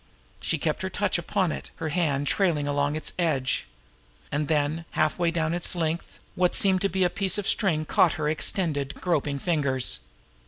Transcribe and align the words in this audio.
She 0.39 0.57
kept 0.57 0.81
her 0.81 0.89
touch 0.89 1.19
upon 1.19 1.51
it, 1.51 1.69
her 1.75 1.89
hand 1.89 2.25
trailing 2.25 2.67
along 2.67 2.95
its 2.95 3.13
edge. 3.19 3.67
And 4.31 4.47
then, 4.47 4.83
halfway 4.97 5.29
down 5.29 5.53
its 5.53 5.75
length, 5.75 6.17
what 6.33 6.55
seemed 6.55 6.81
to 6.81 6.89
be 6.89 7.03
a 7.03 7.09
piece 7.11 7.37
of 7.37 7.47
string 7.47 7.85
caught 7.85 8.13
in 8.13 8.17
her 8.17 8.27
extended, 8.27 8.99
groping 8.99 9.37
fingers. 9.37 9.99